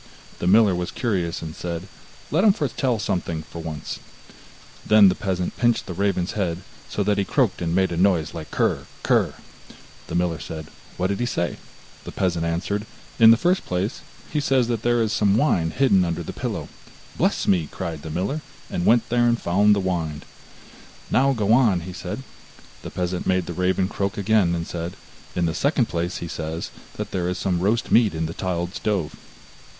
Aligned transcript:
The 0.39 0.47
miller 0.47 0.73
was 0.73 0.89
curious, 0.89 1.43
and 1.43 1.55
said: 1.55 1.87
'Let 2.31 2.43
him 2.43 2.53
foretell 2.53 2.97
something 2.97 3.43
for 3.43 3.61
once.' 3.61 3.99
Then 4.83 5.09
the 5.09 5.13
peasant 5.13 5.55
pinched 5.57 5.85
the 5.85 5.93
raven's 5.93 6.31
head, 6.31 6.63
so 6.89 7.03
that 7.03 7.19
he 7.19 7.23
croaked 7.23 7.61
and 7.61 7.75
made 7.75 7.91
a 7.91 7.97
noise 7.97 8.33
like 8.33 8.49
krr, 8.49 8.85
krr. 9.03 9.35
The 10.07 10.15
miller 10.15 10.39
said: 10.39 10.69
'What 10.97 11.05
did 11.09 11.19
he 11.19 11.27
say?' 11.27 11.57
The 12.03 12.11
peasant 12.11 12.45
answered: 12.45 12.87
'In 13.19 13.29
the 13.29 13.37
first 13.37 13.63
place, 13.63 14.01
he 14.33 14.39
says 14.39 14.67
that 14.69 14.81
there 14.81 15.03
is 15.03 15.13
some 15.13 15.37
wine 15.37 15.69
hidden 15.69 16.03
under 16.03 16.23
the 16.23 16.33
pillow.' 16.33 16.67
'Bless 17.15 17.47
me!' 17.47 17.67
cried 17.71 18.01
the 18.01 18.09
miller, 18.09 18.41
and 18.71 18.87
went 18.87 19.07
there 19.09 19.27
and 19.27 19.39
found 19.39 19.75
the 19.75 19.79
wine. 19.79 20.23
'Now 21.11 21.33
go 21.33 21.53
on,' 21.53 21.83
said 21.93 22.17
he. 22.17 22.23
The 22.81 22.89
peasant 22.89 23.27
made 23.27 23.45
the 23.45 23.53
raven 23.53 23.87
croak 23.87 24.17
again, 24.17 24.55
and 24.55 24.65
said: 24.65 24.95
'In 25.35 25.45
the 25.45 25.53
second 25.53 25.89
place, 25.89 26.17
he 26.17 26.27
says 26.27 26.71
that 26.95 27.11
there 27.11 27.29
is 27.29 27.37
some 27.37 27.59
roast 27.59 27.91
meat 27.91 28.15
in 28.15 28.25
the 28.25 28.33
tiled 28.33 28.73
stove. 28.73 29.15